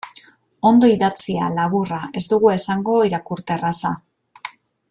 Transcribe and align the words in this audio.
Ondo 0.69 0.87
idatzia, 0.91 1.51
laburra, 1.59 2.01
ez 2.21 2.25
dugu 2.33 2.51
esango 2.57 2.99
irakurterraza. 3.11 3.97